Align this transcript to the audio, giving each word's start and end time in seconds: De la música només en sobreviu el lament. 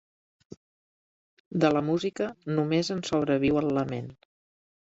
De 1.65 1.71
la 1.77 1.83
música 1.91 2.31
només 2.61 2.91
en 2.97 3.07
sobreviu 3.11 3.63
el 3.63 3.71
lament. 3.81 4.13